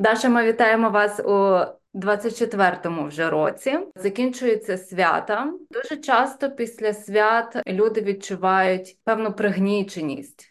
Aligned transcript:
Даша, 0.00 0.28
ми 0.28 0.46
вітаємо 0.46 0.90
вас 0.90 1.20
у 1.20 1.58
24-му 1.98 3.08
вже 3.08 3.30
році. 3.30 3.78
Закінчується 3.96 4.76
свята. 4.76 5.52
Дуже 5.70 5.96
часто 5.96 6.50
після 6.50 6.92
свят 6.92 7.62
люди 7.66 8.00
відчувають 8.00 8.96
певну 9.04 9.32
пригніченість. 9.32 10.46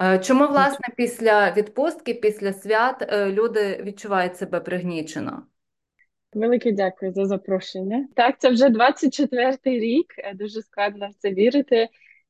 Е, 0.00 0.18
чому, 0.18 0.46
власне, 0.46 0.86
після 0.96 1.52
відпустки, 1.56 2.14
після 2.14 2.52
свят 2.52 3.06
е, 3.08 3.32
люди 3.32 3.82
відчувають 3.82 4.36
себе 4.36 4.60
пригнічено? 4.60 5.42
Велике 6.32 6.72
дякую 6.72 7.12
за 7.12 7.26
запрошення. 7.26 8.08
Так, 8.14 8.34
це 8.38 8.50
вже 8.50 8.68
24-й 8.68 9.78
рік. 9.80 10.14
Е, 10.18 10.34
дуже 10.34 10.62
складно 10.62 11.08
в 11.08 11.14
це 11.18 11.30
вірити. 11.30 11.88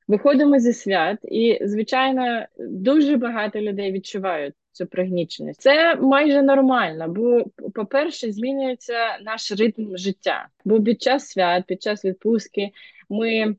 Виходимо 0.09 0.59
зі 0.59 0.73
свят, 0.73 1.19
і 1.23 1.59
звичайно, 1.63 2.47
дуже 2.59 3.17
багато 3.17 3.61
людей 3.61 3.93
відчувають 3.93 4.55
цю 4.79 4.87
пригніченість. 4.87 5.61
Це 5.61 5.97
майже 5.97 6.43
нормально, 6.43 7.09
бо, 7.09 7.45
по-перше, 7.71 8.33
змінюється 8.33 9.19
наш 9.23 9.53
ритм 9.53 9.97
життя. 9.97 10.49
Бо 10.65 10.83
під 10.83 11.03
час 11.03 11.29
свят, 11.29 11.65
під 11.67 11.83
час 11.83 12.05
відпустки, 12.05 12.71
ми 13.09 13.57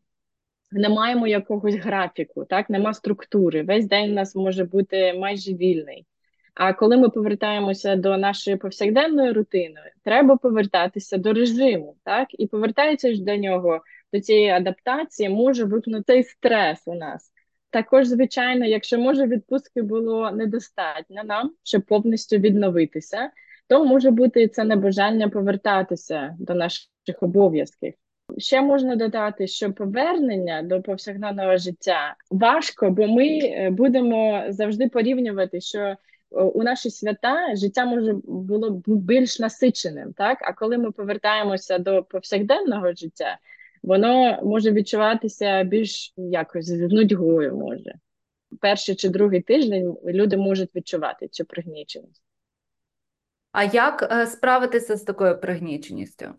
не 0.71 0.89
маємо 0.89 1.27
якогось 1.27 1.75
графіку, 1.75 2.45
так 2.45 2.69
нема 2.69 2.93
структури. 2.93 3.63
Весь 3.63 3.85
день 3.85 4.11
у 4.11 4.13
нас 4.13 4.35
може 4.35 4.63
бути 4.63 5.13
майже 5.13 5.53
вільний. 5.53 6.05
А 6.53 6.73
коли 6.73 6.97
ми 6.97 7.09
повертаємося 7.09 7.95
до 7.95 8.17
нашої 8.17 8.57
повсякденної 8.57 9.31
рутини, 9.31 9.79
треба 10.03 10.37
повертатися 10.37 11.17
до 11.17 11.33
режиму, 11.33 11.95
так 12.03 12.27
і 12.31 12.47
повертаючись 12.47 13.19
до 13.19 13.35
нього, 13.35 13.81
до 14.13 14.19
цієї 14.19 14.49
адаптації, 14.49 15.29
може 15.29 15.63
випнути 15.63 16.23
стрес 16.23 16.83
у 16.85 16.95
нас. 16.95 17.31
Також, 17.69 18.07
звичайно, 18.07 18.65
якщо 18.65 18.99
може 18.99 19.27
відпустки 19.27 19.81
було 19.81 20.31
недостатньо 20.31 21.23
нам, 21.23 21.51
щоб 21.63 21.81
повністю 21.81 22.37
відновитися, 22.37 23.31
то 23.67 23.85
може 23.85 24.11
бути 24.11 24.47
це 24.47 24.63
небажання 24.63 25.29
повертатися 25.29 26.35
до 26.39 26.53
наших 26.53 26.87
обов'язків. 27.21 27.93
Ще 28.37 28.61
можна 28.61 28.95
додати, 28.95 29.47
що 29.47 29.73
повернення 29.73 30.61
до 30.61 30.81
повсякденного 30.81 31.57
життя 31.57 32.15
важко, 32.31 32.89
бо 32.89 33.07
ми 33.07 33.27
е, 33.27 33.69
будемо 33.69 34.43
завжди 34.49 34.89
порівнювати, 34.89 35.61
що 35.61 35.95
у 36.31 36.63
наші 36.63 36.89
свята 36.89 37.55
життя 37.55 37.85
може 37.85 38.15
було 38.23 38.81
більш 38.85 39.39
насиченим, 39.39 40.13
так 40.13 40.37
а 40.41 40.53
коли 40.53 40.77
ми 40.77 40.91
повертаємося 40.91 41.79
до 41.79 42.03
повсякденного 42.03 42.93
життя, 42.93 43.37
воно 43.83 44.41
може 44.43 44.71
відчуватися 44.71 45.63
більш 45.63 46.13
якось 46.17 46.69
нудьгою. 46.69 47.55
Може 47.55 47.93
перший 48.61 48.95
чи 48.95 49.09
другий 49.09 49.41
тиждень 49.41 49.97
люди 50.05 50.37
можуть 50.37 50.75
відчувати 50.75 51.27
цю 51.27 51.45
пригніченість. 51.45 52.23
А 53.51 53.63
як 53.63 54.07
е, 54.11 54.27
справитися 54.27 54.95
з 54.95 55.01
такою 55.01 55.39
пригніченістю? 55.39 56.33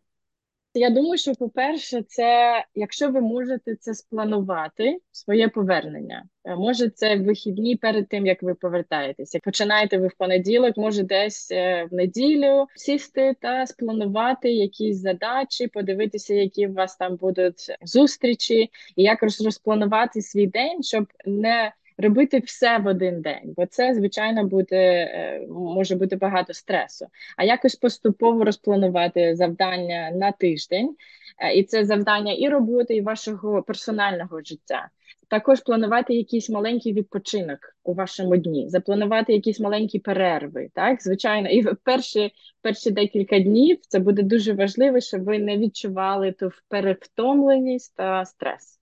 Я 0.75 0.91
думаю, 0.91 1.19
що 1.19 1.35
по-перше, 1.35 2.03
це 2.03 2.65
якщо 2.75 3.11
ви 3.11 3.21
можете 3.21 3.77
це 3.77 3.95
спланувати, 3.95 4.99
своє 5.13 5.49
повернення, 5.49 6.25
е, 6.45 6.57
може 6.57 6.91
це 6.91 7.17
вихідні 7.17 7.77
перед 7.77 8.09
тим, 8.09 8.27
як 8.27 8.43
ви 8.43 8.55
повертаєтеся. 8.55 9.39
Починаєте 9.45 9.99
ви 9.99 10.09
в 10.09 10.15
понеділок, 10.19 10.77
може 10.77 11.03
десь 11.03 11.51
е, 11.53 11.89
в 11.91 11.95
неділю 11.95 12.67
сісти 12.77 13.35
та 13.41 13.67
спланувати 13.67 14.53
якісь 14.53 14.97
задачі, 14.97 15.67
подивитися, 15.67 16.35
які 16.35 16.67
у 16.67 16.73
вас 16.73 16.97
там 16.97 17.17
будуть 17.17 17.77
зустрічі, 17.83 18.71
і 18.97 19.03
якось 19.03 19.41
розпланувати 19.41 20.23
свій 20.23 20.47
день, 20.47 20.83
щоб 20.83 21.07
не 21.27 21.73
робити 22.01 22.39
все 22.39 22.79
в 22.79 22.87
один 22.87 23.21
день, 23.21 23.55
бо 23.57 23.67
це 23.67 23.95
звичайно 23.95 24.45
буде 24.45 24.77
е, 24.77 25.47
може 25.49 25.97
бути 25.97 26.17
багато 26.17 26.55
стресу. 26.55 27.07
А 27.37 27.45
якось 27.45 27.77
поступово 27.77 28.45
розпланувати 28.45 29.37
завдання 29.37 30.11
на 30.11 30.33
тиждень, 30.33 30.97
е, 31.39 31.55
і 31.55 31.65
це 31.65 31.85
завдання 31.85 32.33
і 32.33 32.49
роботи, 32.49 32.95
і 32.95 33.01
вашого 33.01 33.63
персонального 33.63 34.41
життя. 34.45 34.89
Також 35.29 35.61
планувати 35.61 36.15
якийсь 36.15 36.51
маленький 36.51 36.93
відпочинок 36.93 37.59
у 37.85 37.95
вашому 37.95 38.37
дні, 38.37 38.69
запланувати 38.69 39.33
якісь 39.33 39.61
маленькі 39.61 39.99
перерви. 39.99 40.71
Так, 40.75 41.03
звичайно, 41.03 41.49
і 41.49 41.75
перші 41.85 42.33
перші 42.63 42.91
декілька 42.91 43.41
днів 43.41 43.79
це 43.81 43.99
буде 43.99 44.23
дуже 44.23 44.53
важливо, 44.53 45.01
щоб 45.01 45.25
ви 45.25 45.39
не 45.39 45.59
відчували 45.59 46.33
ту 46.33 46.51
перевтомленість 46.69 47.97
та 47.97 48.25
стрес. 48.25 48.80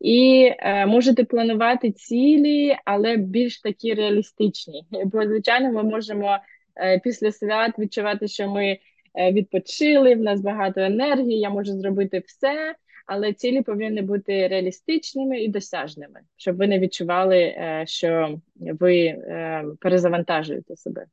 І 0.00 0.50
е, 0.58 0.86
можете 0.86 1.24
планувати 1.24 1.92
цілі, 1.92 2.76
але 2.84 3.16
більш 3.16 3.60
такі 3.60 3.94
реалістичні. 3.94 4.86
Бо, 5.04 5.26
звичайно, 5.26 5.72
ми 5.72 5.82
можемо 5.82 6.38
е, 6.76 6.98
після 6.98 7.32
свят 7.32 7.78
відчувати, 7.78 8.28
що 8.28 8.48
ми 8.50 8.78
е, 9.14 9.32
відпочили, 9.32 10.14
в 10.14 10.20
нас 10.20 10.40
багато 10.40 10.80
енергії, 10.80 11.40
я 11.40 11.50
можу 11.50 11.72
зробити 11.72 12.22
все, 12.26 12.74
але 13.06 13.32
цілі 13.32 13.62
повинні 13.62 14.02
бути 14.02 14.48
реалістичними 14.48 15.40
і 15.40 15.48
досяжними, 15.48 16.20
щоб 16.36 16.56
ви 16.56 16.66
не 16.66 16.78
відчували, 16.78 17.38
е, 17.38 17.84
що 17.86 18.40
ви 18.56 19.04
е, 19.04 19.64
перезавантажуєте 19.80 20.76
себе. 20.76 21.06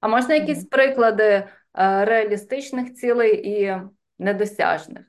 А 0.00 0.08
можна 0.08 0.34
якісь 0.34 0.64
приклади 0.64 1.24
е, 1.24 1.46
реалістичних 2.04 2.94
цілей 2.94 3.48
і 3.48 3.76
недосяжних? 4.18 5.04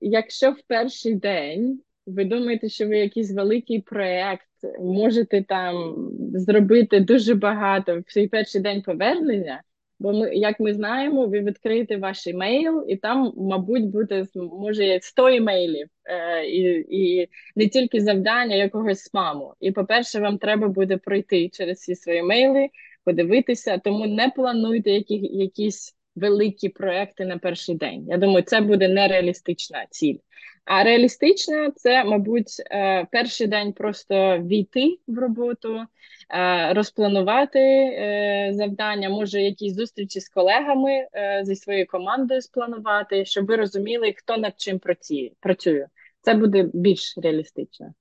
Якщо 0.00 0.50
в 0.50 0.62
перший 0.66 1.14
день 1.14 1.80
ви 2.08 2.24
думаєте, 2.24 2.68
що 2.68 2.88
ви 2.88 2.98
якийсь 2.98 3.32
великий 3.32 3.80
проєкт 3.80 4.46
можете 4.80 5.42
там 5.42 5.94
зробити 6.34 7.00
дуже 7.00 7.34
багато 7.34 8.02
в 8.06 8.12
свій 8.12 8.28
перший 8.28 8.60
день 8.60 8.82
повернення? 8.82 9.62
Бо 10.00 10.12
ми, 10.12 10.34
як 10.34 10.60
ми 10.60 10.74
знаємо, 10.74 11.26
ви 11.26 11.40
відкриєте 11.40 11.96
ваш 11.96 12.26
емейл, 12.26 12.84
і 12.88 12.96
там, 12.96 13.32
мабуть, 13.36 13.84
буде 13.84 14.26
може 14.34 14.98
100 15.02 15.26
емейлів, 15.26 15.88
е, 16.04 16.46
і 16.46 16.86
і 16.90 17.28
не 17.56 17.68
тільки 17.68 18.00
завдання 18.00 18.56
якогось 18.56 19.00
спаму. 19.00 19.54
І, 19.60 19.72
по-перше, 19.72 20.20
вам 20.20 20.38
треба 20.38 20.68
буде 20.68 20.96
пройти 20.96 21.48
через 21.48 21.78
всі 21.78 21.94
свої 21.94 22.18
емейли, 22.18 22.68
подивитися, 23.04 23.78
тому 23.78 24.06
не 24.06 24.28
плануйте 24.36 24.90
які, 24.90 25.14
якісь 25.14 25.96
великі 26.16 26.68
проекти 26.68 27.24
на 27.24 27.38
перший 27.38 27.74
день. 27.74 28.06
Я 28.08 28.16
думаю, 28.16 28.42
це 28.42 28.60
буде 28.60 28.88
нереалістична 28.88 29.86
ціль. 29.90 30.16
А 30.70 30.84
реалістична 30.84 31.70
це, 31.70 32.04
мабуть, 32.04 32.62
е, 32.70 33.06
перший 33.12 33.46
день 33.46 33.72
просто 33.72 34.38
війти 34.38 34.98
в 35.06 35.18
роботу, 35.18 35.84
е, 36.30 36.74
розпланувати 36.74 37.58
е, 37.58 38.50
завдання, 38.52 39.08
може 39.08 39.42
якісь 39.42 39.74
зустрічі 39.74 40.20
з 40.20 40.28
колегами 40.28 41.06
зі 41.42 41.56
своєю 41.56 41.86
командою 41.86 42.42
спланувати, 42.42 43.24
щоб 43.24 43.46
ви 43.46 43.56
розуміли, 43.56 44.14
хто 44.16 44.36
над 44.36 44.52
чим 44.56 44.80
працює. 45.40 45.86
Це 46.20 46.34
буде 46.34 46.70
більш 46.72 47.14
реалістично. 47.22 47.94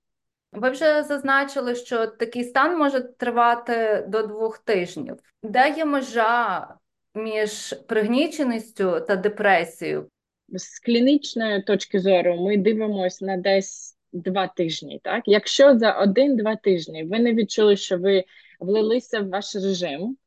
Ви 0.51 0.69
вже 0.69 1.03
зазначили, 1.03 1.75
що 1.75 2.07
такий 2.07 2.43
стан 2.43 2.77
може 2.77 3.01
тривати 3.01 4.05
до 4.07 4.27
двох 4.27 4.57
тижнів. 4.57 5.15
Де 5.43 5.73
є 5.77 5.85
межа 5.85 6.67
між 7.15 7.73
пригніченістю 7.73 9.01
та 9.07 9.15
депресією? 9.15 10.09
З 10.49 10.79
клінічної 10.79 11.61
точки 11.61 11.99
зору 11.99 12.37
ми 12.41 12.57
дивимося 12.57 13.25
на 13.25 13.37
десь 13.37 13.97
два 14.13 14.47
тижні. 14.47 14.99
Так, 15.03 15.23
якщо 15.25 15.77
за 15.77 15.91
один-два 15.91 16.55
тижні 16.55 17.03
ви 17.03 17.19
не 17.19 17.33
відчули, 17.33 17.77
що 17.77 17.97
ви 17.97 18.23
влилися 18.59 19.19
в 19.19 19.29
ваш 19.29 19.55
режим, 19.55 20.17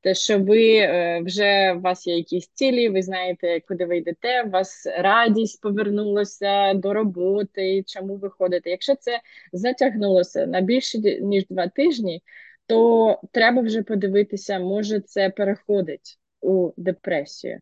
те, 0.00 0.14
що 0.14 0.38
ви 0.38 0.76
е, 0.76 1.20
вже 1.24 1.72
у 1.72 1.80
вас 1.80 2.06
є 2.06 2.16
якісь 2.16 2.46
цілі, 2.46 2.88
ви 2.88 3.02
знаєте, 3.02 3.60
куди 3.60 3.84
ви 3.84 3.96
йдете, 3.96 4.42
у 4.42 4.50
вас 4.50 4.86
радість 4.98 5.60
повернулася 5.60 6.74
до 6.74 6.94
роботи, 6.94 7.82
чому 7.86 8.16
ви 8.16 8.30
ходите. 8.30 8.70
Якщо 8.70 8.94
це 8.94 9.20
затягнулося 9.52 10.46
на 10.46 10.60
більше 10.60 10.98
ніж 11.20 11.46
два 11.46 11.68
тижні, 11.68 12.22
то 12.66 13.20
треба 13.32 13.62
вже 13.62 13.82
подивитися, 13.82 14.58
може 14.58 15.00
це 15.00 15.30
переходить 15.30 16.18
у 16.44 16.72
депресію. 16.76 17.60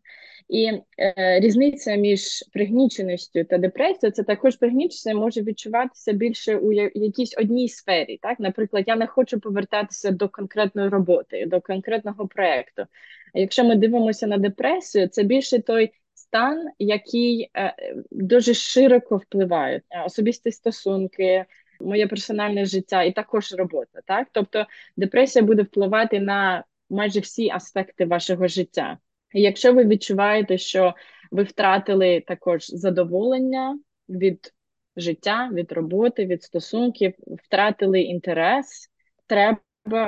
І 0.49 0.71
е, 0.99 1.39
різниця 1.39 1.95
між 1.95 2.43
пригніченістю 2.53 3.43
та 3.43 3.57
депресією 3.57 4.11
це 4.11 4.23
також 4.23 4.55
пригнічення 4.55 5.15
може 5.15 5.41
відчуватися 5.41 6.13
більше 6.13 6.55
у 6.55 6.71
якійсь 6.71 7.37
одній 7.37 7.69
сфері. 7.69 8.19
Так, 8.21 8.39
Наприклад, 8.39 8.83
я 8.87 8.95
не 8.95 9.07
хочу 9.07 9.39
повертатися 9.39 10.11
до 10.11 10.29
конкретної 10.29 10.89
роботи, 10.89 11.45
до 11.47 11.61
конкретного 11.61 12.27
проєкту. 12.27 12.85
А 13.33 13.39
якщо 13.39 13.63
ми 13.63 13.75
дивимося 13.75 14.27
на 14.27 14.37
депресію, 14.37 15.07
це 15.07 15.23
більше 15.23 15.61
той 15.61 15.91
стан, 16.13 16.67
який 16.79 17.49
е, 17.57 17.75
дуже 18.11 18.53
широко 18.53 19.17
впливає, 19.17 19.81
особисті 20.05 20.51
стосунки. 20.51 21.45
Моє 21.81 22.07
персональне 22.07 22.65
життя 22.65 23.03
і 23.03 23.11
також 23.11 23.53
робота, 23.53 23.99
так 24.05 24.27
тобто 24.31 24.65
депресія 24.97 25.45
буде 25.45 25.63
впливати 25.63 26.19
на 26.19 26.63
майже 26.89 27.19
всі 27.19 27.49
аспекти 27.49 28.05
вашого 28.05 28.47
життя. 28.47 28.97
І 29.33 29.41
якщо 29.41 29.73
ви 29.73 29.85
відчуваєте, 29.85 30.57
що 30.57 30.93
ви 31.31 31.43
втратили 31.43 32.23
також 32.27 32.65
задоволення 32.67 33.79
від 34.09 34.53
життя, 34.95 35.49
від 35.53 35.71
роботи, 35.71 36.25
від 36.25 36.43
стосунків, 36.43 37.13
втратили 37.27 38.01
інтерес, 38.01 38.91
треба 39.27 39.57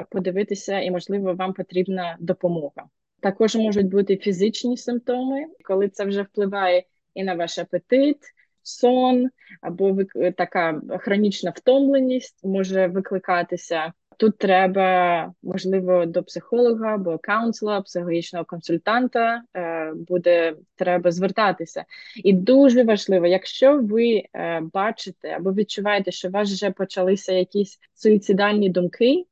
подивитися, 0.09 0.79
і, 0.79 0.91
можливо, 0.91 1.33
вам 1.33 1.53
потрібна 1.53 2.17
допомога. 2.19 2.89
Також 3.19 3.55
можуть 3.55 3.87
бути 3.87 4.17
фізичні 4.17 4.77
симптоми, 4.77 5.45
коли 5.63 5.89
це 5.89 6.05
вже 6.05 6.21
впливає 6.21 6.83
і 7.13 7.23
на 7.23 7.35
ваш 7.35 7.59
апетит, 7.59 8.17
сон 8.63 9.29
або 9.61 9.97
така 10.37 10.81
хронічна 10.99 11.53
втомленість 11.55 12.39
може 12.43 12.87
викликатися. 12.87 13.93
Тут 14.17 14.37
треба, 14.37 15.33
можливо, 15.43 16.05
до 16.05 16.23
психолога 16.23 16.93
або 16.95 17.17
каунсела, 17.17 17.81
психологічного 17.81 18.45
консультанта 18.45 19.41
е, 19.53 19.93
буде 19.95 20.55
треба 20.75 21.11
звертатися. 21.11 21.85
І 22.15 22.33
дуже 22.33 22.83
важливо, 22.83 23.27
якщо 23.27 23.79
ви 23.81 24.23
е, 24.33 24.61
бачите 24.73 25.29
або 25.29 25.53
відчуваєте, 25.53 26.11
що 26.11 26.27
у 26.27 26.31
вас 26.31 26.51
вже 26.51 26.71
почалися 26.71 27.33
якісь 27.33 27.79
суїцидальні 27.93 28.69
думки, 28.69 29.25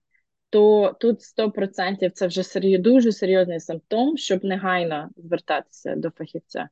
то 0.50 0.96
тут 1.00 1.20
100% 1.38 2.10
це 2.10 2.28
вже 2.28 2.44
серйоз, 2.44 2.82
дуже 2.82 3.12
серйозний 3.12 3.60
симптом, 3.60 4.18
щоб 4.18 4.44
негайно 4.44 5.10
звертатися 5.18 5.96
до 5.96 6.10
фахівця. 6.10 6.70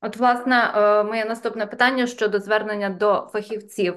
От, 0.00 0.16
власне, 0.16 0.72
е, 0.76 1.02
моє 1.02 1.24
наступне 1.24 1.66
питання 1.66 2.06
щодо 2.06 2.38
звернення 2.38 2.90
до 2.90 3.28
фахівців. 3.32 3.94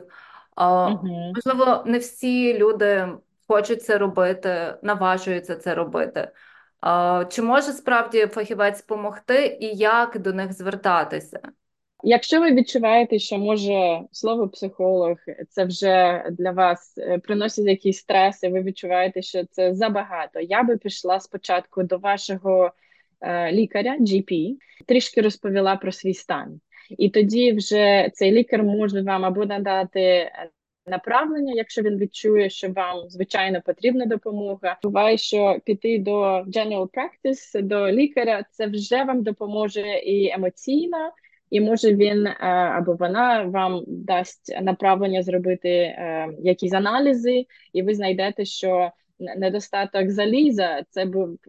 Угу. 0.59 1.33
Можливо, 1.35 1.83
не 1.85 1.97
всі 1.97 2.57
люди 2.57 3.07
хочуть 3.47 3.83
це 3.83 3.97
робити, 3.97 4.75
наважуються 4.81 5.55
це 5.55 5.75
робити. 5.75 6.31
Чи 7.29 7.41
може 7.41 7.71
справді 7.73 8.27
фахівець 8.27 8.81
допомогти 8.81 9.57
і 9.61 9.65
як 9.75 10.19
до 10.19 10.33
них 10.33 10.53
звертатися? 10.53 11.39
Якщо 12.03 12.39
ви 12.41 12.51
відчуваєте, 12.51 13.19
що 13.19 13.37
може 13.37 14.01
слово 14.11 14.49
психолог 14.49 15.17
це 15.49 15.65
вже 15.65 16.25
для 16.31 16.51
вас 16.51 16.97
е, 16.97 17.17
приносить 17.17 17.65
якісь 17.65 17.97
стреси, 17.97 18.49
ви 18.49 18.61
відчуваєте, 18.61 19.21
що 19.21 19.45
це 19.45 19.75
забагато. 19.75 20.39
Я 20.39 20.63
би 20.63 20.77
пішла 20.77 21.19
спочатку 21.19 21.83
до 21.83 21.97
вашого 21.97 22.71
е, 23.21 23.51
лікаря, 23.51 23.97
GP, 23.99 24.55
трішки 24.85 25.21
розповіла 25.21 25.75
про 25.75 25.91
свій 25.91 26.13
стан. 26.13 26.59
І 26.97 27.09
тоді 27.09 27.53
вже 27.53 28.09
цей 28.13 28.31
лікар 28.31 28.63
може 28.63 29.01
вам 29.01 29.25
або 29.25 29.45
надати 29.45 30.01
е, 30.01 30.49
направлення, 30.85 31.53
якщо 31.53 31.81
він 31.81 31.97
відчує, 31.97 32.49
що 32.49 32.71
вам 32.71 33.09
звичайно 33.09 33.61
потрібна 33.65 34.05
допомога. 34.05 34.77
Буває, 34.83 35.17
що 35.17 35.59
піти 35.65 35.99
до 35.99 36.21
general 36.41 36.87
practice, 36.87 37.61
до 37.61 37.91
лікаря, 37.91 38.45
це 38.51 38.67
вже 38.67 39.03
вам 39.03 39.23
допоможе 39.23 39.81
і 40.05 40.29
емоційно. 40.29 41.11
І 41.49 41.61
може 41.61 41.95
він 41.95 42.27
е, 42.27 42.35
або 42.49 42.93
вона 42.93 43.43
вам 43.43 43.83
дасть 43.87 44.61
направлення 44.61 45.23
зробити 45.23 45.69
е, 45.69 46.27
якісь 46.43 46.73
аналізи, 46.73 47.45
і 47.73 47.81
ви 47.81 47.93
знайдете, 47.95 48.45
що 48.45 48.91
недостаток 49.19 50.11
заліза 50.11 50.83
це 50.89 51.05
був 51.05 51.39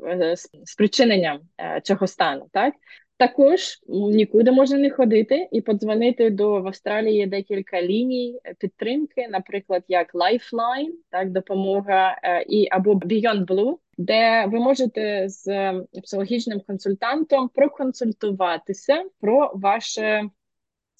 спричиненням 0.64 1.40
цього 1.82 2.06
стану. 2.06 2.46
Так 2.52 2.74
також 3.20 3.60
нікуди 3.88 4.50
можна 4.50 4.78
не 4.78 4.90
ходити 4.90 5.48
і 5.52 5.60
подзвонити 5.60 6.30
до 6.30 6.60
в 6.60 6.66
Австралії 6.66 7.26
декілька 7.26 7.82
ліній 7.82 8.40
підтримки, 8.58 9.28
наприклад, 9.30 9.82
як 9.88 10.14
Lifeline, 10.14 10.92
так 11.10 11.30
допомога 11.30 12.20
і 12.48 12.68
або 12.70 12.94
Beyond 12.94 13.46
Blue, 13.46 13.76
де 13.98 14.46
ви 14.46 14.58
можете 14.58 15.28
з 15.28 15.72
психологічним 16.02 16.60
консультантом 16.60 17.50
проконсультуватися 17.54 19.04
про 19.20 19.52
ваше 19.54 20.30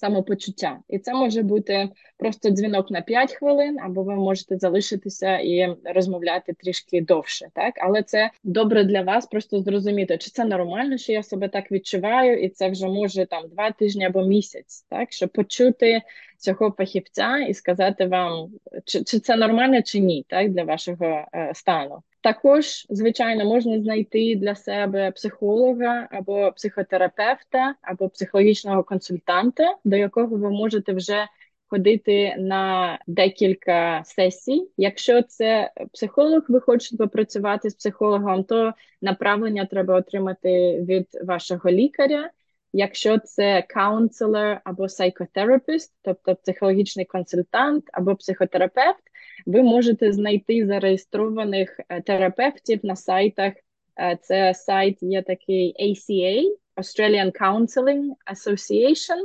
самопочуття. 0.01 0.79
І 0.89 0.99
це 0.99 1.15
може 1.15 1.43
бути 1.43 1.89
просто 2.17 2.51
дзвінок 2.51 2.91
на 2.91 3.01
5 3.01 3.33
хвилин, 3.33 3.79
або 3.81 4.03
ви 4.03 4.15
можете 4.15 4.57
залишитися 4.57 5.39
і 5.39 5.77
розмовляти 5.85 6.53
трішки 6.53 7.01
довше. 7.01 7.49
Так, 7.55 7.75
але 7.77 8.03
це 8.03 8.31
добре 8.45 8.85
для 8.85 9.03
вас, 9.03 9.27
просто 9.27 9.61
зрозуміти, 9.61 10.19
чи 10.19 10.31
це 10.31 10.45
нормально, 10.45 10.99
що 10.99 11.13
я 11.13 11.23
себе 11.23 11.49
так 11.49 11.73
відчуваю, 11.73 12.43
і 12.43 12.49
це 12.49 12.71
вже 12.71 12.87
може 12.87 13.27
там 13.27 13.49
два 13.49 13.71
тижні 13.71 14.05
або 14.05 14.23
місяць, 14.23 14.87
так 14.89 15.13
щоб 15.13 15.29
почути 15.29 16.03
цього 16.41 16.75
фахівця 16.79 17.39
і 17.39 17.55
сказати 17.55 18.07
вам, 18.07 18.51
чи 18.85 19.05
чи 19.05 19.21
це 19.21 19.37
нормально, 19.37 19.83
чи 19.83 20.01
ні, 20.01 20.27
так 20.29 20.51
для 20.51 20.65
вашого 20.65 21.25
е, 21.35 21.53
стану. 21.55 22.03
Також, 22.23 22.87
звичайно, 22.91 23.45
можна 23.45 23.81
знайти 23.81 24.37
для 24.37 24.55
себе 24.55 25.11
психолога 25.11 26.09
або 26.11 26.53
психотерапевта, 26.53 27.75
або 27.83 28.09
психологічного 28.09 28.85
консультанта, 28.85 29.77
до 29.85 29.97
якого 29.97 30.37
ви 30.37 30.51
можете 30.51 30.93
вже 30.93 31.27
ходити 31.71 32.37
на 32.39 32.99
декілька 33.07 34.03
сесій. 34.05 34.71
Якщо 34.77 35.23
це 35.23 35.73
психолог, 35.93 36.43
ви 36.49 36.61
хочете 36.61 36.97
попрацювати 36.97 37.71
з 37.71 37.75
психологом, 37.75 38.45
то 38.45 38.73
направлення 39.03 39.67
треба 39.67 39.95
отримати 39.95 40.81
від 40.81 41.07
вашого 41.25 41.71
лікаря. 41.71 42.31
Якщо 42.73 43.19
це 43.19 43.63
counsellor 43.69 44.61
або 44.65 44.83
psychotherapist, 44.83 45.91
тобто 46.03 46.35
психологічний 46.35 47.05
консультант 47.05 47.85
або 47.93 48.17
психотерапевт, 48.17 49.03
ви 49.47 49.63
можете 49.63 50.13
знайти 50.13 50.67
зареєстрованих 50.67 51.81
е, 51.89 52.01
терапевтів 52.03 52.81
на 52.83 52.97
сайтах. 52.97 53.53
Е, 54.01 54.19
це 54.23 54.55
сайт 54.55 55.03
є 55.03 55.23
такий 55.23 55.75
ACA, 55.81 56.45
Australian 56.77 57.33
Counseling 57.41 58.05
Association, 58.33 59.19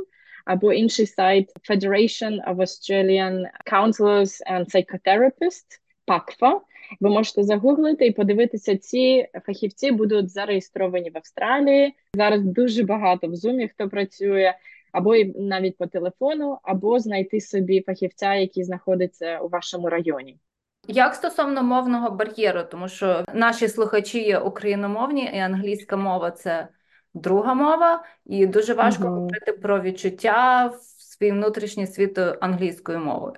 або 0.44 0.72
інший 0.72 1.06
сайт 1.06 1.52
Federation 1.70 2.50
of 2.50 2.56
Australian 2.56 3.44
Counselors 3.72 4.40
and 4.52 4.64
Psychotherapists, 4.64 5.80
PACFA. 6.06 6.60
Ви 7.00 7.10
можете 7.10 7.42
загуглити 7.42 8.06
і 8.06 8.12
подивитися, 8.12 8.76
ці 8.76 9.28
фахівці 9.46 9.90
будуть 9.90 10.30
зареєстровані 10.30 11.10
в 11.10 11.16
Австралії. 11.16 11.94
Зараз 12.14 12.42
дуже 12.42 12.82
багато 12.82 13.26
в 13.26 13.30
Zoom, 13.30 13.68
хто 13.68 13.88
працює 13.88 14.54
або 14.92 15.14
навіть 15.36 15.76
по 15.76 15.86
телефону, 15.86 16.58
або 16.62 16.98
знайти 16.98 17.40
собі 17.40 17.82
фахівця, 17.86 18.34
який 18.34 18.64
знаходиться 18.64 19.38
у 19.38 19.48
вашому 19.48 19.88
районі. 19.88 20.38
Як 20.88 21.14
стосовно 21.14 21.62
мовного 21.62 22.10
бар'єру, 22.10 22.60
тому 22.70 22.88
що 22.88 23.24
наші 23.34 23.68
слухачі 23.68 24.22
є 24.22 24.38
україномовні, 24.38 25.30
і 25.34 25.38
англійська 25.38 25.96
мова 25.96 26.30
це 26.30 26.68
друга 27.14 27.54
мова, 27.54 28.04
і 28.26 28.46
дуже 28.46 28.74
важко 28.74 29.04
uh 29.04 29.10
говорити 29.10 29.52
про 29.52 29.80
відчуття 29.80 30.66
в 30.66 30.82
свій 30.82 31.32
внутрішній 31.32 31.86
світ 31.86 32.18
англійською 32.40 32.98
мовою. 32.98 33.34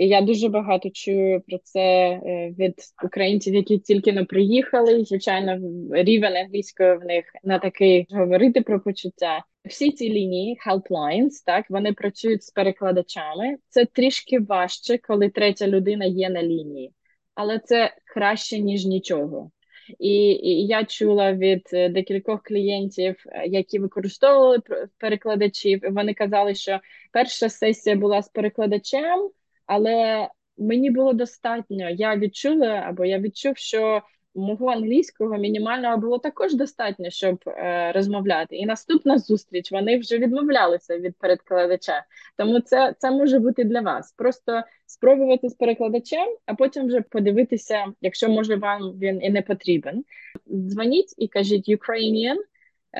Я 0.00 0.20
дуже 0.20 0.48
багато 0.48 0.90
чую 0.90 1.42
про 1.48 1.58
це 1.58 1.80
е, 1.80 2.54
від 2.58 2.74
українців, 3.04 3.54
які 3.54 3.78
тільки 3.78 4.12
не 4.12 4.24
приїхали. 4.24 5.04
Звичайно, 5.04 5.58
рівень 5.92 6.36
англійської 6.36 6.96
в 6.96 7.04
них 7.04 7.24
на 7.44 7.58
такий 7.58 8.06
говорити 8.10 8.60
про 8.60 8.80
почуття. 8.80 9.44
Всі 9.64 9.92
ці 9.92 10.08
лінії 10.08 10.58
helplines, 10.66 11.44
так 11.46 11.66
вони 11.70 11.92
працюють 11.92 12.44
з 12.44 12.50
перекладачами. 12.50 13.56
Це 13.68 13.84
трішки 13.84 14.38
важче, 14.38 14.98
коли 14.98 15.28
третя 15.28 15.66
людина 15.68 16.04
є 16.04 16.30
на 16.30 16.42
лінії, 16.42 16.92
але 17.34 17.58
це 17.58 17.94
краще 18.14 18.58
ніж 18.58 18.86
нічого. 18.86 19.50
І, 19.98 20.14
і 20.30 20.66
я 20.66 20.84
чула 20.84 21.32
від 21.32 21.62
е, 21.72 21.88
декількох 21.88 22.42
клієнтів, 22.42 23.16
е, 23.26 23.46
які 23.46 23.78
використовували 23.78 24.58
перекладачів. 24.98 25.80
Вони 25.90 26.14
казали, 26.14 26.54
що 26.54 26.80
перша 27.12 27.48
сесія 27.48 27.96
була 27.96 28.22
з 28.22 28.28
перекладачем, 28.28 29.30
але 29.68 30.28
мені 30.58 30.90
було 30.90 31.12
достатньо. 31.12 31.90
Я 31.90 32.16
відчула 32.16 32.68
або 32.68 33.04
я 33.04 33.18
відчув, 33.18 33.56
що 33.56 34.02
мого 34.34 34.68
англійського 34.68 35.38
мінімального 35.38 35.96
було 35.96 36.18
також 36.18 36.54
достатньо, 36.54 37.10
щоб 37.10 37.38
е, 37.46 37.92
розмовляти. 37.92 38.56
І 38.56 38.66
наступна 38.66 39.18
зустріч 39.18 39.72
вони 39.72 39.98
вже 39.98 40.18
відмовлялися 40.18 40.98
від 40.98 41.18
перекладача. 41.18 42.04
Тому 42.36 42.60
це 42.60 42.94
це 42.98 43.10
може 43.10 43.38
бути 43.38 43.64
для 43.64 43.80
вас. 43.80 44.12
Просто 44.12 44.62
спробувати 44.86 45.48
з 45.48 45.54
перекладачем, 45.54 46.36
а 46.46 46.54
потім 46.54 46.86
вже 46.86 47.00
подивитися, 47.00 47.84
якщо 48.00 48.28
може 48.28 48.56
вам 48.56 48.98
він 48.98 49.22
і 49.22 49.30
не 49.30 49.42
потрібен. 49.42 50.04
Дзвоніть 50.48 51.14
і 51.18 51.28
кажіть 51.28 51.68
Ukrainian 51.68 52.36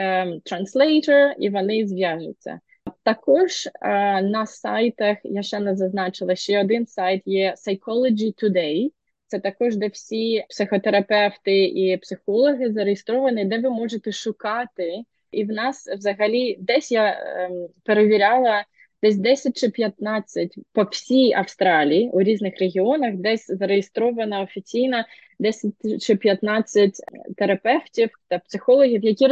um, 0.01 0.41
translator, 0.43 1.35
і 1.39 1.51
вони 1.51 1.87
зв'яжуться. 1.87 2.61
Також 3.09 3.67
е, 3.67 4.23
на 4.23 4.47
сайтах 4.47 5.19
я 5.25 5.43
ще 5.43 5.61
не 5.61 5.77
зазначила 5.77 6.37
ще 6.37 6.61
один 6.61 6.87
сайт 6.87 7.23
є 7.27 7.55
Psychology 7.57 8.43
Today. 8.43 8.91
Це 9.27 9.39
також, 9.39 9.77
де 9.77 9.89
всі 9.89 10.45
психотерапевти 10.49 11.65
і 11.65 11.97
психологи 11.97 12.73
зареєстровані, 12.73 13.45
де 13.45 13.59
ви 13.59 13.71
можете 13.71 14.13
шукати. 14.13 15.03
І 15.31 15.45
в 15.45 15.49
нас 15.49 15.89
взагалі 15.97 16.57
десь 16.61 16.93
я 16.93 17.05
е, 17.11 17.51
перевіряла 17.85 18.65
десь 19.03 19.17
10 19.17 19.57
чи 19.57 19.71
15 19.71 20.55
по 20.73 20.83
всій 20.83 21.33
Австралії 21.33 22.11
у 22.11 22.23
різних 22.23 22.59
регіонах, 22.61 23.15
десь 23.15 23.47
зареєстрована 23.47 24.41
офіційно 24.41 25.05
10 25.39 25.73
чи 26.01 26.17
15 26.17 26.93
терапевтів 27.37 28.11
та 28.29 28.39
психологів, 28.39 29.05
які 29.05 29.29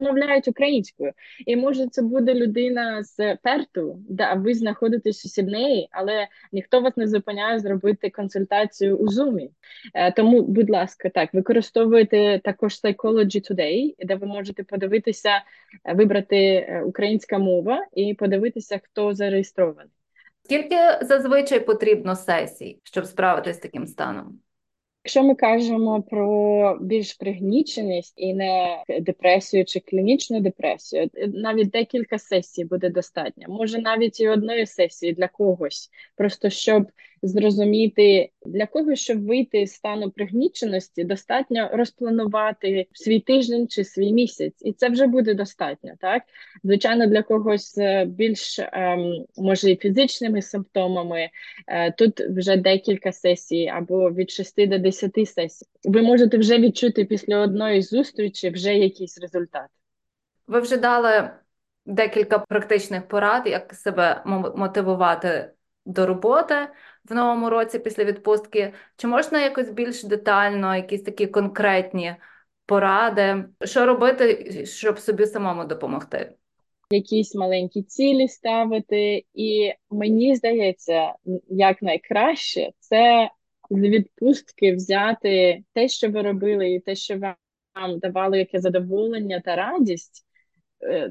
розмовляють 0.00 0.48
українською. 0.48 1.12
І 1.46 1.56
може 1.56 1.88
це 1.88 2.02
буде 2.02 2.34
людина 2.34 3.02
з 3.02 3.36
Перту, 3.36 3.98
да 4.08 4.34
ви 4.34 4.54
знаходитесь 4.54 5.24
у 5.24 5.28
Сіднеї, 5.28 5.88
але 5.90 6.28
ніхто 6.52 6.80
вас 6.80 6.96
не 6.96 7.08
зупиняє 7.08 7.58
зробити 7.58 8.10
консультацію 8.10 8.96
у 8.96 9.06
Zoom. 9.06 9.48
Е, 9.94 10.12
тому, 10.12 10.42
будь 10.42 10.70
ласка, 10.70 11.08
так 11.08 11.34
використовуйте 11.34 12.40
також 12.44 12.72
Psychology 12.72 13.52
Today, 13.52 13.94
де 13.98 14.14
ви 14.14 14.26
можете 14.26 14.64
подивитися, 14.64 15.30
е, 15.84 15.94
вибрати 15.94 16.36
е, 16.36 16.82
українська 16.86 17.38
мова 17.38 17.86
і 17.92 18.14
подивитися, 18.14 18.80
хто 18.84 19.14
зареєстрований. 19.14 19.92
Скільки 20.42 20.76
зазвичай 21.02 21.60
потрібно 21.60 22.16
сесій, 22.16 22.80
щоб 22.82 23.06
справитися 23.06 23.58
з 23.58 23.62
таким 23.62 23.86
станом? 23.86 24.38
Якщо 25.04 25.22
ми 25.22 25.34
кажемо 25.34 26.02
про 26.02 26.78
більш 26.80 27.14
пригніченість 27.14 28.14
і 28.16 28.34
не 28.34 28.84
депресію 29.00 29.64
чи 29.64 29.80
клінічну 29.80 30.40
депресію, 30.40 31.10
навіть 31.28 31.70
декілька 31.70 32.18
сесій 32.18 32.64
буде 32.64 32.90
достатньо. 32.90 33.46
Може 33.48 33.78
навіть 33.78 34.20
і 34.20 34.28
одної 34.28 34.66
сесії 34.66 35.12
для 35.12 35.28
когось, 35.28 35.90
просто 36.16 36.50
щоб 36.50 36.86
зрозуміти 37.24 38.30
для 38.46 38.66
кого, 38.66 38.94
щоб 38.94 39.26
вийти 39.26 39.66
з 39.66 39.72
стану 39.72 40.10
пригніченості, 40.10 41.04
достатньо 41.04 41.70
розпланувати 41.72 42.86
свій 42.92 43.20
тиждень 43.20 43.68
чи 43.68 43.84
свій 43.84 44.12
місяць, 44.12 44.54
і 44.60 44.72
це 44.72 44.88
вже 44.88 45.06
буде 45.06 45.34
достатньо. 45.34 45.92
Так 46.00 46.22
звичайно, 46.64 47.06
для 47.06 47.22
когось 47.22 47.78
е, 47.78 48.04
більш 48.04 48.60
ем, 48.72 49.24
може 49.36 49.76
фізичними 49.76 50.42
симптомами. 50.42 51.30
Е, 51.68 51.92
тут 51.92 52.20
вже 52.20 52.56
декілька 52.56 53.12
сесій 53.12 53.66
або 53.66 54.10
від 54.10 54.30
6 54.30 54.68
до 54.68 54.78
10 54.78 55.28
сесій. 55.28 55.66
Ви 55.84 56.02
можете 56.02 56.38
вже 56.38 56.58
відчути 56.58 57.04
після 57.04 57.38
одної 57.38 57.82
зустрічі 57.82 58.50
вже 58.50 58.74
якийсь 58.74 59.18
результат. 59.20 59.66
Ви 60.46 60.60
вже 60.60 60.76
дали 60.76 61.30
декілька 61.86 62.38
практичних 62.38 63.08
порад, 63.08 63.42
як 63.46 63.74
себе 63.74 64.22
мотивувати 64.56 65.50
до 65.86 66.06
роботи 66.06 66.54
в 67.04 67.14
новому 67.14 67.50
році 67.50 67.78
після 67.78 68.04
відпустки. 68.04 68.72
Чи 68.96 69.06
можна 69.06 69.42
якось 69.42 69.70
більш 69.70 70.04
детально, 70.04 70.76
якісь 70.76 71.02
такі 71.02 71.26
конкретні 71.26 72.16
поради, 72.66 73.44
що 73.64 73.86
робити, 73.86 74.66
щоб 74.66 74.98
собі 74.98 75.26
самому 75.26 75.64
допомогти? 75.64 76.32
Якісь 76.90 77.34
маленькі 77.34 77.82
цілі 77.82 78.28
ставити, 78.28 79.24
і 79.34 79.72
мені 79.90 80.36
здається, 80.36 81.12
як 81.48 81.82
найкраще 81.82 82.70
це 82.78 83.30
з 83.70 83.80
відпустки 83.80 84.72
взяти 84.72 85.64
те, 85.72 85.88
що 85.88 86.10
ви 86.10 86.22
робили, 86.22 86.72
і 86.72 86.80
те, 86.80 86.94
що 86.94 87.18
вам 87.18 87.98
давало 87.98 88.36
яке 88.36 88.60
задоволення 88.60 89.42
та 89.44 89.56
радість, 89.56 90.23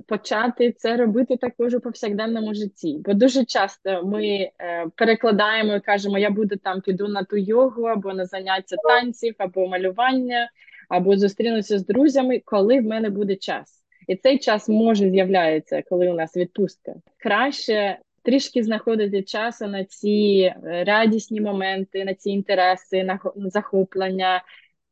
почати 0.08 0.72
це 0.72 0.98
робити 0.98 1.38
також 1.38 1.74
у 1.74 1.80
повсякденному 1.80 2.54
житті. 2.54 3.02
Бо 3.06 3.14
дуже 3.14 3.46
часто 3.46 4.04
ми 4.06 4.26
е, 4.26 4.52
перекладаємо 4.96 5.76
і 5.76 5.80
кажемо, 5.80 6.18
я 6.18 6.30
буду 6.30 6.56
там, 6.56 6.82
піду 6.82 7.08
на 7.08 7.24
ту 7.24 7.38
йогу, 7.38 7.84
або 7.84 8.14
на 8.14 8.26
заняття 8.26 8.76
танців, 8.88 9.36
або 9.38 9.68
малювання, 9.68 10.50
або 10.90 11.18
зустрінуся 11.18 11.80
з 11.80 11.86
друзями, 11.86 12.42
коли 12.46 12.80
в 12.80 12.84
мене 12.84 13.10
буде 13.10 13.36
час. 13.36 13.84
І 14.08 14.16
цей 14.16 14.40
час 14.40 14.70
може 14.70 15.10
з'являється, 15.10 15.84
коли 15.90 16.10
у 16.10 16.14
нас 16.14 16.38
відпустка. 16.38 16.94
Краще 17.18 17.98
трішки 18.24 18.64
знаходити 18.64 19.24
часу 19.24 19.68
на 19.68 19.84
ці 19.84 20.54
е, 20.66 20.84
радісні 20.84 21.42
моменти, 21.42 22.06
на 22.06 22.14
ці 22.14 22.30
інтереси, 22.30 23.04
на 23.04 23.20
захоплення, 23.36 24.44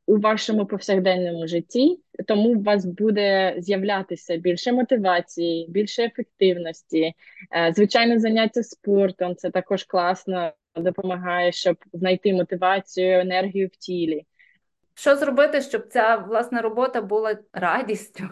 у 0.05 0.17
вашому 0.17 0.65
повсякденному 0.65 1.47
житті, 1.47 2.00
тому 2.28 2.50
у 2.50 2.62
вас 2.62 2.86
буде 2.86 3.56
з'являтися 3.58 4.38
більше 4.38 4.72
мотивації, 4.72 5.68
більше 5.70 6.04
ефективності. 6.04 7.13
Е, 7.56 7.74
звичайно, 7.75 8.20
заняття 8.20 8.63
спортом 8.63 9.36
це 9.36 9.50
також 9.50 9.84
класно 9.84 10.51
допомагає, 10.75 11.51
щоб 11.51 11.78
знайти 11.94 12.34
мотивацію, 12.34 13.20
енергію 13.20 13.68
в 13.68 13.75
тілі. 13.78 14.25
Що 14.94 15.16
зробити, 15.16 15.62
щоб 15.62 15.88
ця 15.88 16.16
власна 16.16 16.62
робота 16.62 17.01
була 17.01 17.38
радістю? 17.54 18.24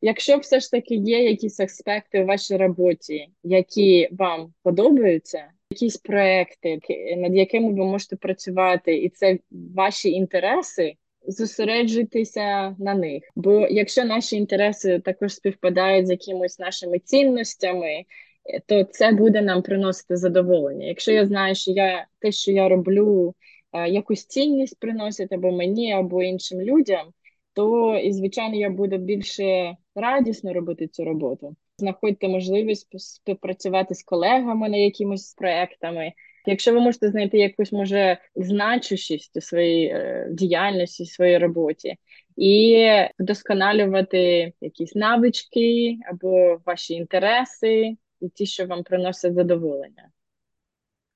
Якщо 0.00 0.38
все 0.38 0.60
ж 0.60 0.70
таки 0.70 0.94
є 0.94 1.24
якісь 1.30 1.60
аспекти 1.60 2.22
у 2.22 2.26
вашій 2.26 2.56
роботі, 2.56 3.28
які 3.42 4.08
вам 4.12 4.52
подобаються, 4.62 5.44
якісь 5.70 5.96
проекти, 5.96 6.78
над 7.16 7.34
якими 7.34 7.68
ви 7.68 7.84
можете 7.84 8.16
працювати, 8.16 8.96
і 8.96 9.08
це 9.08 9.38
ваші 9.50 10.10
інтереси, 10.10 10.94
зосереджуйтеся 11.28 12.76
на 12.78 12.94
них. 12.94 13.22
Бо 13.36 13.66
якщо 13.70 14.04
наші 14.04 14.36
інтереси 14.36 14.98
також 14.98 15.34
співпадають 15.34 16.06
з 16.06 16.10
якимось 16.10 16.58
нашими 16.58 16.98
цінностями, 16.98 18.04
то 18.66 18.84
це 18.84 19.12
буде 19.12 19.42
нам 19.42 19.62
приносити 19.62 20.16
задоволення. 20.16 20.86
Якщо 20.86 21.12
я 21.12 21.26
знаю, 21.26 21.54
що 21.54 21.70
я 21.70 22.06
те, 22.18 22.32
що 22.32 22.52
я 22.52 22.68
роблю, 22.68 23.34
е, 23.72 23.88
якусь 23.88 24.26
цінність 24.26 24.80
приносить 24.80 25.32
або 25.32 25.52
мені, 25.52 25.92
або 25.92 26.22
іншим 26.22 26.60
людям, 26.60 27.06
то 27.52 27.96
і 27.98 28.12
звичайно 28.12 28.56
я 28.56 28.70
буду 28.70 28.98
більше 28.98 29.76
радісно 29.94 30.52
робити 30.52 30.88
цю 30.88 31.04
роботу. 31.04 31.56
Знаходьте 31.78 32.28
можливість 32.28 33.00
співпрацювати 33.00 33.94
з 33.94 34.02
колегами 34.02 34.68
на 34.68 34.76
якимось 34.76 35.34
проектами. 35.34 36.12
Якщо 36.46 36.72
ви 36.72 36.80
можете 36.80 37.08
знайти 37.08 37.38
якусь 37.38 37.72
може 37.72 38.18
значущість 38.36 39.36
у 39.36 39.40
своїй 39.40 39.86
е, 39.86 40.28
діяльності, 40.30 41.06
своїй 41.06 41.38
роботі, 41.38 41.96
і 42.36 42.86
вдосконалювати 43.18 44.52
якісь 44.60 44.94
навички 44.94 45.96
або 46.10 46.60
ваші 46.66 46.94
інтереси, 46.94 47.96
і 48.20 48.28
ті, 48.28 48.46
що 48.46 48.66
вам 48.66 48.82
приносять 48.82 49.34
задоволення. 49.34 50.08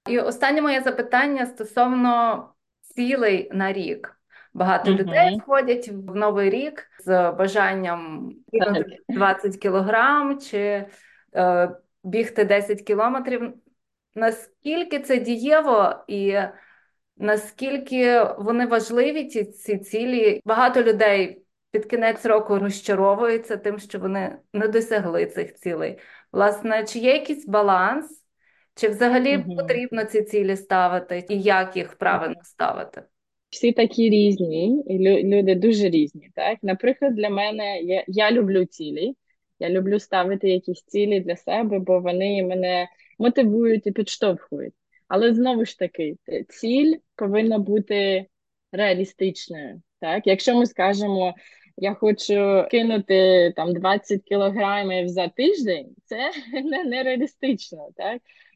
І 0.09 0.19
останнє 0.19 0.63
моє 0.63 0.81
запитання 0.81 1.47
стосовно 1.47 2.45
цілей 2.81 3.51
на 3.53 3.73
рік. 3.73 4.17
Багато 4.55 4.91
uh-huh. 4.91 4.99
людей 4.99 5.39
входять 5.39 5.89
в 5.89 6.15
новий 6.15 6.51
рік 6.51 6.91
з 7.05 7.31
бажанням 7.31 8.33
20 9.09 9.57
кілограм 9.57 10.41
чи 10.41 10.87
е, 11.35 11.71
бігти 12.05 12.45
10 12.45 12.83
кілометрів 12.83 13.55
наскільки 14.15 14.99
це 14.99 15.19
дієво 15.19 15.95
і 16.09 16.35
наскільки 17.17 18.23
вони 18.39 18.67
важливі, 18.67 19.25
ці, 19.25 19.45
ці 19.45 19.79
цілі. 19.79 20.41
Багато 20.45 20.83
людей 20.83 21.43
під 21.71 21.87
кінець 21.87 22.27
року 22.27 22.59
розчаровуються 22.59 23.57
тим, 23.57 23.79
що 23.79 23.99
вони 23.99 24.39
не 24.53 24.69
досягли 24.69 25.27
цих 25.27 25.55
цілей. 25.55 25.99
Власне, 26.33 26.85
чи 26.85 26.99
є 26.99 27.13
якийсь 27.13 27.47
баланс, 27.47 28.25
чи 28.75 28.89
взагалі 28.89 29.37
угу. 29.37 29.57
потрібно 29.57 30.05
ці 30.05 30.23
цілі 30.23 30.57
ставити, 30.57 31.25
і 31.29 31.41
як 31.41 31.77
їх 31.77 31.95
правильно 31.95 32.41
ставити? 32.43 33.03
Всі 33.51 33.73
такі 33.73 34.11
різні, 34.11 34.85
і 34.87 34.99
люди 35.25 35.55
дуже 35.55 35.91
різні. 35.91 36.31
Так, 36.35 36.59
наприклад, 36.63 37.15
для 37.15 37.31
мене 37.31 37.81
я, 37.81 38.05
я 38.07 38.31
люблю 38.31 38.65
цілі. 38.65 39.15
Я 39.59 39.71
люблю 39.71 39.99
ставити 39.99 40.49
якісь 40.49 40.83
цілі 40.83 41.21
для 41.21 41.37
себе, 41.37 41.79
бо 41.79 42.01
вони 42.01 42.45
мене 42.45 42.89
мотивують 43.23 43.87
і 43.87 43.93
підштовхують. 43.93 44.75
Але 45.09 45.35
знову 45.35 45.65
ж 45.65 45.79
таки, 45.79 46.17
ціль 46.49 46.95
повинна 47.17 47.59
бути 47.59 48.27
реалістичною. 48.73 49.83
Так? 50.01 50.27
Якщо 50.27 50.57
ми 50.57 50.67
скажемо, 50.67 51.35
я 51.77 51.95
хочу 51.95 52.65
кинути 52.71 53.53
там 53.57 53.73
20 53.73 54.23
кілограмів 54.23 55.09
за 55.09 55.29
тиждень, 55.29 55.95
це 56.05 56.31
не, 56.65 56.85
не? 56.85 57.19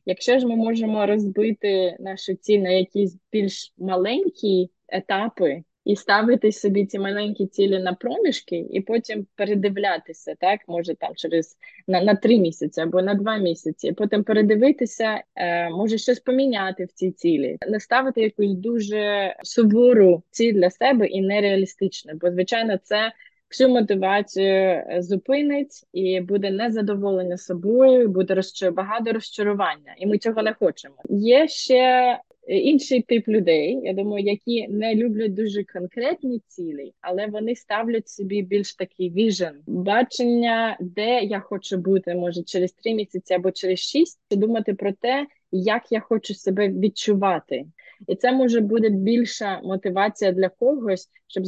Якщо 0.06 0.38
ж 0.38 0.46
ми 0.46 0.56
можемо 0.56 1.06
розбити 1.06 1.96
нашу 2.00 2.34
ціль 2.34 2.58
на 2.58 2.70
якісь 2.70 3.18
більш 3.32 3.72
маленькі 3.78 4.70
етапи, 4.88 5.62
і 5.86 5.96
ставити 5.96 6.52
собі 6.52 6.86
ці 6.86 6.98
маленькі 6.98 7.46
цілі 7.46 7.78
на 7.78 7.92
проміжки, 7.92 8.66
і 8.70 8.80
потім 8.80 9.26
передивлятися, 9.34 10.34
так 10.40 10.60
може 10.68 10.94
там 10.94 11.12
через 11.14 11.56
на 11.88 12.00
на 12.00 12.14
три 12.14 12.38
місяці 12.38 12.80
або 12.80 13.02
на 13.02 13.14
два 13.14 13.36
місяці. 13.36 13.92
Потім 13.92 14.24
передивитися, 14.24 15.22
е, 15.36 15.70
може 15.70 15.98
щось 15.98 16.20
поміняти 16.20 16.84
в 16.84 16.92
цій 16.92 17.10
цілі, 17.10 17.56
не 17.68 17.80
ставити 17.80 18.22
якусь 18.22 18.54
дуже 18.54 19.34
сувору 19.42 20.22
ціль 20.30 20.52
для 20.52 20.70
себе 20.70 21.06
і 21.06 21.20
нереалістичну, 21.20 22.12
бо 22.20 22.30
звичайно 22.30 22.78
це. 22.82 23.12
Всю 23.50 23.68
мотивацію 23.68 24.46
е, 24.46 24.96
зупинить 24.98 25.86
і 25.92 26.20
буде 26.20 26.50
незадоволення 26.50 27.36
собою, 27.36 28.08
буде 28.08 28.34
розчар... 28.34 28.72
багато 28.72 29.12
розчарування, 29.12 29.94
і 29.98 30.06
ми 30.06 30.18
цього 30.18 30.42
не 30.42 30.54
хочемо. 30.54 30.94
Є 31.08 31.48
ще 31.48 32.18
інший 32.46 33.02
тип 33.02 33.28
людей, 33.28 33.80
я 33.82 33.92
думаю, 33.92 34.24
які 34.24 34.68
не 34.68 34.94
люблять 34.94 35.34
дуже 35.34 35.64
конкретні 35.64 36.42
цілі, 36.46 36.92
але 37.00 37.26
вони 37.26 37.56
ставлять 37.56 38.08
собі 38.08 38.42
більш 38.42 38.74
такий 38.74 39.10
віжен, 39.10 39.54
бачення, 39.66 40.76
де 40.80 41.20
я 41.20 41.40
хочу 41.40 41.76
бути, 41.76 42.14
може 42.14 42.42
через 42.42 42.72
три 42.72 42.94
місяці 42.94 43.34
або 43.34 43.50
через 43.50 43.78
шість, 43.78 44.20
думати 44.30 44.74
про 44.74 44.92
те, 44.92 45.26
як 45.52 45.92
я 45.92 46.00
хочу 46.00 46.34
себе 46.34 46.68
відчувати. 46.68 47.64
І 48.08 48.16
це 48.16 48.32
може 48.32 48.60
бути 48.60 48.88
більша 48.88 49.60
мотивація 49.64 50.32
для 50.32 50.48
когось, 50.48 51.08
щоб 51.26 51.46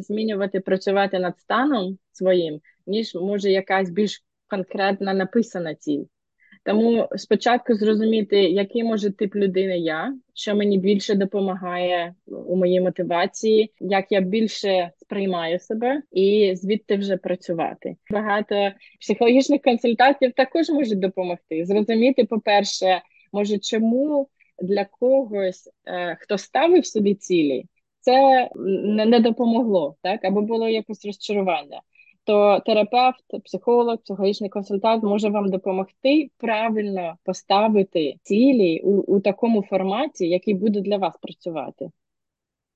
змінювати, 0.00 0.60
працювати 0.60 1.18
над 1.18 1.38
станом 1.38 1.98
своїм, 2.12 2.60
ніж 2.86 3.14
може 3.14 3.50
якась 3.50 3.90
більш 3.90 4.24
конкретна 4.48 5.14
написана 5.14 5.74
ціль. 5.74 6.04
Тому 6.64 7.08
спочатку 7.16 7.74
зрозуміти, 7.74 8.42
який 8.42 8.84
може 8.84 9.10
тип 9.10 9.36
людини 9.36 9.78
я, 9.78 10.14
що 10.34 10.56
мені 10.56 10.78
більше 10.78 11.14
допомагає 11.14 12.14
у 12.26 12.56
моїй 12.56 12.80
мотивації, 12.80 13.72
як 13.80 14.12
я 14.12 14.20
більше 14.20 14.90
сприймаю 14.96 15.58
себе, 15.58 16.02
і 16.12 16.52
звідти 16.56 16.96
вже 16.96 17.16
працювати. 17.16 17.96
Багато 18.10 18.70
психологічних 19.00 19.62
консультацій 19.62 20.30
також 20.30 20.68
можуть 20.70 21.00
допомогти. 21.00 21.64
Зрозуміти, 21.64 22.24
по-перше, 22.24 23.02
може, 23.32 23.58
чому 23.58 24.28
для 24.62 24.84
когось, 24.84 25.70
е, 25.86 26.16
хто 26.20 26.38
ставив 26.38 26.86
собі 26.86 27.14
цілі, 27.14 27.64
це 28.00 28.48
не 29.06 29.20
допомогло, 29.20 29.96
так 30.02 30.24
або 30.24 30.40
було 30.42 30.68
якось 30.68 31.04
розчарування 31.04 31.80
то 32.24 32.60
терапевт, 32.66 33.24
психолог, 33.44 33.98
психологічний 33.98 34.50
консультант 34.50 35.04
може 35.04 35.28
вам 35.28 35.50
допомогти 35.50 36.30
правильно 36.38 37.16
поставити 37.24 38.14
цілі 38.22 38.80
у, 38.84 38.90
у 38.90 39.20
такому 39.20 39.62
форматі, 39.62 40.28
який 40.28 40.54
буде 40.54 40.80
для 40.80 40.96
вас 40.96 41.16
працювати. 41.22 41.90